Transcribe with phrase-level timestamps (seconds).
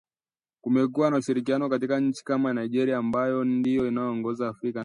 [0.63, 4.79] Kumekuwa na ushirikiano kutoka nchi kama Nigeria amabayo ndio inaongoza Africa na